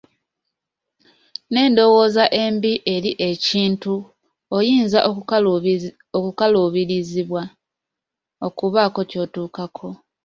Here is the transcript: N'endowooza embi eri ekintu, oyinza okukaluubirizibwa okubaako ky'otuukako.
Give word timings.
N'endowooza 1.51 2.23
embi 2.43 2.73
eri 2.93 3.11
ekintu, 3.31 3.93
oyinza 4.57 4.99
okukaluubirizibwa 6.21 7.43
okubaako 8.47 8.99
ky'otuukako. 9.09 9.89